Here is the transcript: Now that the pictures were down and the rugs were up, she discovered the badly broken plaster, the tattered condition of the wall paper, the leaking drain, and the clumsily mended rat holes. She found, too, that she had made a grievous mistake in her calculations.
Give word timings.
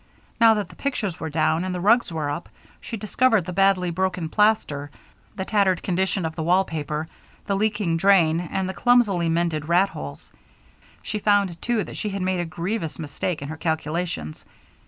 Now 0.39 0.55
that 0.55 0.69
the 0.69 0.75
pictures 0.75 1.19
were 1.19 1.29
down 1.29 1.63
and 1.63 1.75
the 1.75 1.79
rugs 1.79 2.11
were 2.11 2.27
up, 2.27 2.49
she 2.79 2.97
discovered 2.97 3.45
the 3.45 3.53
badly 3.53 3.91
broken 3.91 4.29
plaster, 4.29 4.89
the 5.35 5.45
tattered 5.45 5.83
condition 5.83 6.25
of 6.25 6.33
the 6.35 6.41
wall 6.41 6.65
paper, 6.65 7.07
the 7.45 7.53
leaking 7.55 7.97
drain, 7.97 8.39
and 8.39 8.67
the 8.67 8.73
clumsily 8.73 9.29
mended 9.29 9.69
rat 9.69 9.89
holes. 9.89 10.33
She 11.03 11.19
found, 11.19 11.61
too, 11.61 11.83
that 11.83 11.97
she 11.97 12.09
had 12.09 12.23
made 12.23 12.39
a 12.39 12.45
grievous 12.45 12.97
mistake 12.97 13.43
in 13.43 13.49
her 13.49 13.57
calculations. 13.57 14.43